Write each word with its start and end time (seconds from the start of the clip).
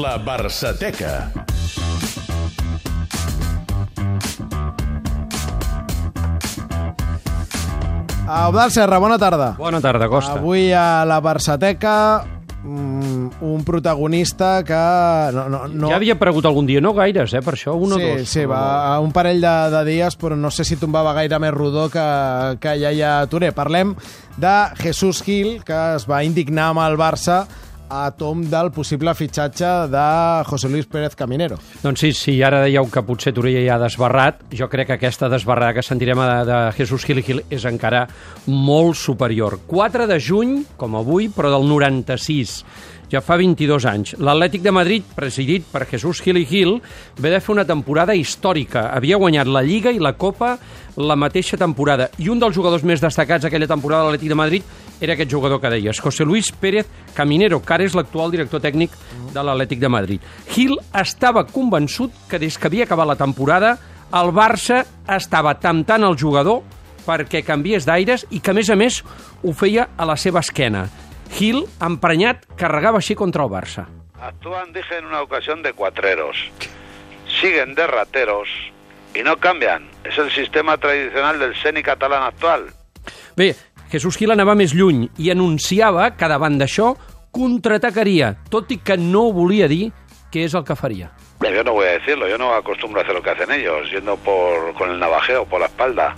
La 0.00 0.16
Barçateca. 0.16 1.30
Eudal 8.24 8.70
Serra, 8.70 8.98
bona 8.98 9.18
tarda. 9.18 9.52
Bona 9.58 9.82
tarda, 9.84 10.08
Costa. 10.08 10.38
Avui 10.38 10.72
a 10.72 11.04
la 11.04 11.18
Barçateca 11.20 12.24
mm, 12.64 13.42
un 13.44 13.64
protagonista 13.64 14.64
que... 14.64 14.80
No, 15.36 15.50
no, 15.52 15.66
no... 15.68 15.90
Ja 15.90 15.98
havia 15.98 16.16
aparegut 16.16 16.48
algun 16.48 16.64
dia, 16.64 16.80
no 16.80 16.94
gaires, 16.96 17.34
eh, 17.36 17.42
per 17.44 17.58
això, 17.58 17.74
un 17.76 17.92
o 17.92 17.98
sí, 18.00 18.06
dos. 18.06 18.30
Sí, 18.30 18.46
va 18.48 18.96
un 19.04 19.12
parell 19.12 19.44
de, 19.44 19.56
de 19.74 19.82
dies, 19.90 20.16
però 20.16 20.38
no 20.40 20.48
sé 20.48 20.64
si 20.64 20.80
tombava 20.80 21.12
gaire 21.18 21.36
més 21.42 21.52
rodó 21.52 21.90
que, 21.92 22.06
que 22.64 22.78
Yaya 22.80 23.18
Touré. 23.28 23.52
Parlem 23.52 23.92
de 24.40 24.54
Jesús 24.80 25.20
Gil, 25.26 25.58
que 25.68 25.82
es 25.98 26.08
va 26.08 26.24
indignar 26.24 26.70
amb 26.72 26.86
el 26.86 26.96
Barça 26.96 27.42
a 27.92 28.10
tom 28.16 28.46
del 28.48 28.70
possible 28.72 29.12
fitxatge 29.12 29.70
de 29.92 30.06
José 30.48 30.70
Luis 30.72 30.86
Pérez 30.88 31.14
Caminero. 31.14 31.58
Doncs 31.82 32.00
sí, 32.00 32.12
sí, 32.16 32.38
ara 32.40 32.62
dèieu 32.64 32.88
que 32.88 33.02
potser 33.04 33.34
Torella 33.36 33.60
ja 33.66 33.76
ha 33.76 33.82
desbarrat. 33.82 34.40
Jo 34.56 34.70
crec 34.72 34.88
que 34.88 34.96
aquesta 34.96 35.28
desbarrada 35.28 35.76
que 35.76 35.84
sentirem 35.84 36.22
de, 36.22 36.38
de 36.48 36.62
Jesús 36.78 37.04
Gil 37.04 37.20
Gil 37.20 37.44
és 37.52 37.68
encara 37.68 38.06
molt 38.48 38.96
superior. 38.96 39.60
4 39.68 40.08
de 40.08 40.18
juny, 40.24 40.56
com 40.80 40.96
avui, 40.96 41.28
però 41.28 41.52
del 41.52 41.68
96 41.68 42.56
ja 43.12 43.20
fa 43.20 43.36
22 43.36 43.84
anys. 43.90 44.14
L'Atlètic 44.16 44.62
de 44.64 44.72
Madrid, 44.72 45.04
presidit 45.12 45.66
per 45.68 45.84
Jesús 45.90 46.22
Gil 46.24 46.40
i 46.40 46.46
Gil, 46.48 46.78
ve 47.20 47.28
de 47.34 47.42
fer 47.44 47.52
una 47.52 47.66
temporada 47.68 48.16
històrica. 48.16 48.86
Havia 48.96 49.20
guanyat 49.20 49.50
la 49.52 49.60
Lliga 49.66 49.92
i 49.92 50.00
la 50.00 50.14
Copa 50.16 50.54
la 50.96 51.16
mateixa 51.16 51.58
temporada. 51.60 52.08
I 52.16 52.30
un 52.32 52.40
dels 52.40 52.56
jugadors 52.56 52.84
més 52.88 53.04
destacats 53.04 53.44
d'aquella 53.44 53.68
temporada 53.68 54.06
de 54.06 54.08
l'Atlètic 54.08 54.32
de 54.32 54.40
Madrid 54.40 54.72
era 55.02 55.16
aquest 55.16 55.30
jugador 55.30 55.60
que 55.60 55.70
deies, 55.72 55.98
José 56.00 56.24
Luis 56.24 56.52
Pérez 56.52 56.86
Caminero, 57.16 57.58
que 57.60 57.74
ara 57.74 57.84
és 57.84 57.96
l'actual 57.98 58.30
director 58.30 58.62
tècnic 58.62 58.94
de 59.34 59.42
l'Atlètic 59.42 59.80
de 59.82 59.90
Madrid. 59.90 60.28
Gil 60.54 60.76
estava 60.94 61.42
convençut 61.50 62.14
que 62.30 62.38
des 62.38 62.54
que 62.56 62.70
havia 62.70 62.86
acabat 62.86 63.10
la 63.10 63.18
temporada 63.18 63.74
el 64.14 64.30
Barça 64.36 64.84
estava 65.10 65.56
temptant 65.58 66.04
el 66.06 66.18
jugador 66.20 66.62
perquè 67.02 67.42
canviés 67.42 67.86
d'aires 67.88 68.26
i 68.30 68.38
que, 68.38 68.52
a 68.52 68.54
més 68.54 68.70
a 68.70 68.76
més, 68.78 69.00
ho 69.42 69.54
feia 69.56 69.88
a 69.96 70.06
la 70.06 70.14
seva 70.20 70.42
esquena. 70.44 70.84
Gil, 71.32 71.64
emprenyat, 71.82 72.44
carregava 72.60 73.00
així 73.00 73.16
contra 73.18 73.42
el 73.42 73.50
Barça. 73.50 73.88
Actúan, 74.22 74.70
dije 74.72 74.98
en 75.00 75.06
una 75.06 75.22
ocasión, 75.22 75.62
de 75.62 75.72
cuatreros. 75.72 76.36
Siguen 77.40 77.74
de 77.74 77.86
rateros 77.88 78.48
y 79.14 79.22
no 79.22 79.36
cambian. 79.38 79.88
Es 80.04 80.18
el 80.18 80.30
sistema 80.30 80.76
tradicional 80.76 81.40
del 81.40 81.56
seni 81.56 81.82
catalán 81.82 82.22
actual. 82.22 82.70
Bé, 83.34 83.56
Jesús 83.92 84.16
Gil 84.16 84.32
anava 84.32 84.54
més 84.56 84.72
lluny 84.72 85.02
i 85.20 85.28
anunciava 85.28 86.14
que 86.16 86.28
davant 86.30 86.54
d'això 86.56 86.94
contraatacaria, 87.32 88.30
tot 88.48 88.70
i 88.72 88.78
que 88.80 88.96
no 88.96 89.26
volia 89.36 89.68
dir 89.68 89.90
què 90.32 90.46
és 90.46 90.54
el 90.56 90.64
que 90.64 90.76
faria. 90.76 91.10
Yo 91.42 91.64
no 91.66 91.74
voy 91.74 91.88
a 91.90 91.98
decirlo, 91.98 92.28
yo 92.28 92.38
no 92.38 92.54
acostumbro 92.54 93.00
a 93.00 93.02
hacer 93.02 93.14
lo 93.14 93.20
que 93.20 93.30
hacen 93.30 93.52
ellos, 93.52 93.90
yendo 93.92 94.16
por, 94.16 94.72
con 94.78 94.90
el 94.90 94.98
navajeo 94.98 95.44
por 95.44 95.60
la 95.60 95.66
espalda. 95.66 96.14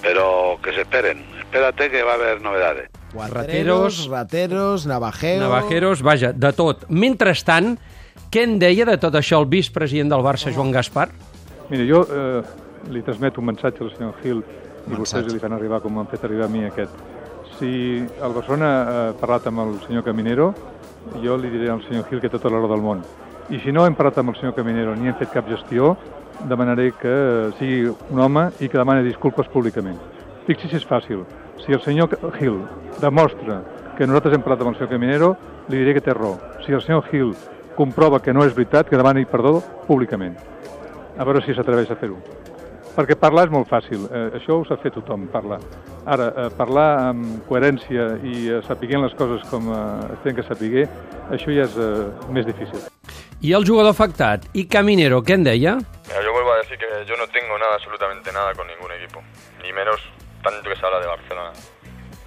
Pero 0.00 0.58
que 0.62 0.72
se 0.72 0.80
esperen, 0.80 1.22
espérate 1.38 1.90
que 1.90 2.02
va 2.02 2.12
a 2.12 2.14
haber 2.14 2.40
novedades. 2.40 2.88
Rateros, 3.12 4.08
rateros, 4.08 4.86
navajeo... 4.86 5.40
Navajeros, 5.40 6.00
vaja, 6.00 6.32
de 6.32 6.52
tot. 6.56 6.88
Mentrestant, 6.88 7.76
què 8.32 8.46
en 8.48 8.56
deia 8.58 8.88
de 8.88 8.96
tot 8.96 9.20
això 9.20 9.42
el 9.42 9.50
vicepresident 9.52 10.08
del 10.08 10.24
Barça, 10.24 10.48
Joan 10.54 10.72
Gaspar? 10.72 11.10
Mira, 11.68 11.84
jo 11.84 12.06
eh, 12.08 12.40
li 12.88 13.04
transmeto 13.04 13.44
un 13.44 13.52
mensatge 13.52 13.84
al 13.84 13.92
senyor 13.92 14.16
Gil 14.24 14.40
i 14.90 14.94
vostès 14.98 15.28
li 15.30 15.40
fan 15.42 15.54
arribar 15.54 15.80
com 15.82 15.94
m'han 15.94 16.08
fet 16.10 16.24
arribar 16.24 16.48
a 16.48 16.52
mi 16.52 16.64
aquest. 16.66 16.94
Si 17.58 17.72
el 18.02 18.32
Barcelona 18.34 18.70
ha 18.82 19.02
parlat 19.20 19.46
amb 19.46 19.62
el 19.62 19.76
senyor 19.86 20.04
Caminero, 20.06 20.52
jo 21.22 21.36
li 21.36 21.50
diré 21.52 21.70
al 21.70 21.82
senyor 21.86 22.08
Gil 22.08 22.22
que 22.22 22.30
tota 22.32 22.50
l'hora 22.50 22.70
del 22.70 22.82
món. 22.82 23.02
I 23.50 23.60
si 23.62 23.72
no 23.74 23.86
hem 23.86 23.94
parlat 23.98 24.18
amb 24.22 24.32
el 24.32 24.38
senyor 24.40 24.56
Caminero 24.56 24.94
ni 24.96 25.10
hem 25.10 25.18
fet 25.20 25.32
cap 25.34 25.48
gestió, 25.50 25.96
demanaré 26.48 26.90
que 26.98 27.14
sigui 27.58 27.86
un 28.10 28.20
home 28.24 28.48
i 28.60 28.68
que 28.68 28.78
demani 28.78 29.06
disculpes 29.06 29.50
públicament. 29.52 29.98
Fixi 30.46 30.70
si 30.70 30.80
és 30.80 30.86
fàcil. 30.88 31.22
Si 31.62 31.74
el 31.74 31.82
senyor 31.84 32.16
Gil 32.38 32.62
demostra 33.00 33.60
que 33.96 34.06
nosaltres 34.06 34.34
hem 34.34 34.42
parlat 34.42 34.64
amb 34.64 34.72
el 34.72 34.78
senyor 34.80 34.90
Caminero, 34.94 35.34
li 35.68 35.78
diré 35.78 35.94
que 35.94 36.04
té 36.04 36.14
raó. 36.14 36.38
Si 36.66 36.72
el 36.72 36.82
senyor 36.82 37.06
Gil 37.10 37.34
comprova 37.76 38.20
que 38.20 38.32
no 38.34 38.44
és 38.44 38.54
veritat, 38.56 38.88
que 38.88 38.98
demani 38.98 39.24
perdó 39.26 39.60
públicament. 39.86 40.34
A 41.18 41.24
veure 41.28 41.44
si 41.44 41.54
s'atreveix 41.54 41.90
a 41.92 41.98
fer-ho. 42.00 42.18
Perquè 42.92 43.16
parlar 43.16 43.46
és 43.48 43.52
molt 43.54 43.70
fàcil, 43.70 44.04
eh, 44.12 44.26
això 44.36 44.58
ho 44.58 44.64
sap 44.68 44.82
fer 44.84 44.90
tothom, 44.92 45.24
parlar. 45.32 45.60
Ara, 46.04 46.26
eh, 46.28 46.48
parlar 46.58 46.88
amb 47.08 47.46
coherència 47.48 48.18
i 48.20 48.48
eh, 48.50 48.58
sapiguent 48.66 49.06
les 49.06 49.14
coses 49.16 49.46
com 49.48 49.70
eh, 49.72 50.12
es 50.12 50.18
tenen 50.24 50.36
que 50.36 50.44
sapiguer, 50.44 50.88
això 51.32 51.54
ja 51.56 51.64
és 51.64 51.78
eh, 51.80 52.10
més 52.36 52.44
difícil. 52.44 52.84
I 53.40 53.54
el 53.56 53.64
jugador 53.66 53.90
afectat, 53.90 54.44
i 54.54 54.66
Caminero, 54.70 55.22
què 55.24 55.34
en 55.34 55.48
deia? 55.48 55.72
Mira, 56.06 56.20
yo 56.22 56.32
vuelvo 56.36 56.52
a 56.52 56.58
decir 56.58 56.76
que 56.78 56.90
yo 57.08 57.16
no 57.16 57.26
tengo 57.32 57.56
nada, 57.58 57.74
absolutamente 57.74 58.30
nada 58.30 58.52
con 58.54 58.66
ningún 58.66 58.92
equipo. 58.92 59.22
Ni 59.62 59.72
menos 59.72 59.98
tanto 60.44 60.68
que 60.68 60.76
se 60.76 60.84
habla 60.84 61.00
de 61.00 61.06
Barcelona. 61.06 61.52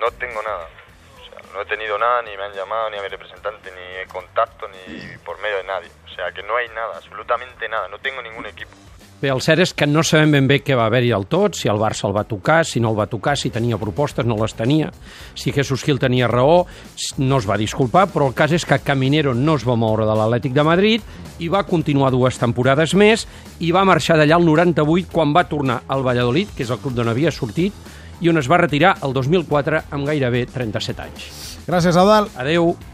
No 0.00 0.10
tengo 0.18 0.42
nada. 0.42 0.66
O 0.66 1.24
sea, 1.24 1.40
no 1.54 1.62
he 1.62 1.66
tenido 1.66 1.96
nada, 1.98 2.20
ni 2.22 2.36
me 2.36 2.42
han 2.42 2.52
llamado, 2.52 2.90
ni 2.90 2.98
a 2.98 3.02
mi 3.02 3.08
representante, 3.08 3.70
ni 3.70 4.02
he 4.02 4.06
contacto, 4.06 4.66
ni 4.68 5.16
por 5.24 5.40
medio 5.40 5.58
de 5.58 5.64
nadie. 5.64 5.88
O 6.04 6.14
sea, 6.14 6.32
que 6.32 6.42
no 6.42 6.56
hay 6.56 6.68
nada, 6.70 6.96
absolutamente 6.96 7.68
nada. 7.68 7.88
No 7.88 7.98
tengo 8.00 8.20
ningún 8.20 8.46
equipo. 8.46 8.74
Bé, 9.18 9.32
el 9.34 9.40
cert 9.42 9.64
és 9.64 9.72
que 9.74 9.86
no 9.90 10.04
sabem 10.06 10.30
ben 10.36 10.46
bé 10.46 10.60
què 10.62 10.76
va 10.78 10.84
haver-hi 10.86 11.08
al 11.10 11.24
tot, 11.26 11.56
si 11.58 11.66
el 11.66 11.80
Barça 11.80 12.06
el 12.06 12.12
va 12.14 12.22
tocar, 12.22 12.60
si 12.62 12.78
no 12.78 12.92
el 12.92 12.98
va 13.00 13.08
tocar, 13.10 13.32
si 13.34 13.50
tenia 13.50 13.74
propostes, 13.80 14.22
no 14.22 14.36
les 14.38 14.54
tenia, 14.54 14.92
si 15.34 15.50
Jesús 15.50 15.82
Gil 15.82 15.98
tenia 15.98 16.28
raó, 16.30 16.60
no 17.18 17.40
es 17.42 17.48
va 17.50 17.56
disculpar, 17.58 18.06
però 18.12 18.28
el 18.30 18.36
cas 18.38 18.54
és 18.54 18.62
que 18.62 18.78
Caminero 18.78 19.34
no 19.34 19.56
es 19.58 19.66
va 19.66 19.74
moure 19.74 20.06
de 20.06 20.14
l'Atlètic 20.14 20.54
de 20.54 20.62
Madrid 20.62 21.42
i 21.42 21.50
va 21.50 21.64
continuar 21.66 22.12
dues 22.14 22.38
temporades 22.38 22.94
més 22.94 23.26
i 23.58 23.72
va 23.74 23.82
marxar 23.82 24.20
d'allà 24.22 24.38
el 24.38 24.46
98 24.46 25.10
quan 25.10 25.34
va 25.34 25.48
tornar 25.50 25.80
al 25.90 26.06
Valladolid, 26.06 26.54
que 26.54 26.62
és 26.62 26.70
el 26.70 26.78
club 26.78 26.94
d'on 26.94 27.10
havia 27.10 27.34
sortit, 27.34 27.74
i 28.22 28.30
on 28.30 28.38
es 28.38 28.46
va 28.46 28.62
retirar 28.62 29.00
el 29.02 29.18
2004 29.18 29.82
amb 29.90 30.06
gairebé 30.06 30.46
37 30.46 31.08
anys. 31.08 31.32
Gràcies, 31.66 31.98
Eudal. 31.98 32.30
Adeu. 32.38 32.76